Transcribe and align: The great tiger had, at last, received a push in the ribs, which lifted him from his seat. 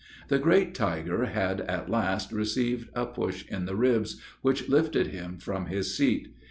The 0.29 0.39
great 0.39 0.73
tiger 0.73 1.25
had, 1.25 1.61
at 1.61 1.87
last, 1.87 2.31
received 2.31 2.89
a 2.95 3.05
push 3.05 3.45
in 3.49 3.65
the 3.65 3.75
ribs, 3.75 4.19
which 4.41 4.67
lifted 4.67 5.09
him 5.09 5.37
from 5.37 5.67
his 5.67 5.95
seat. 5.95 6.33